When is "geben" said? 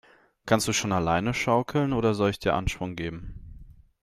2.95-3.35